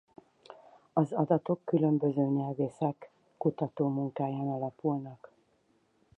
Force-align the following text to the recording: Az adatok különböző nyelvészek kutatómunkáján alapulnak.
Az 0.93 1.13
adatok 1.13 1.61
különböző 1.65 2.21
nyelvészek 2.25 3.09
kutatómunkáján 3.37 4.47
alapulnak. 4.47 5.31